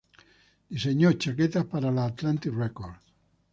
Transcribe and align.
Diseñó 0.69 1.13
chaquetas 1.13 1.65
para 1.65 1.91
la 1.91 2.05
Atlantic 2.05 2.51
Records. 2.55 2.97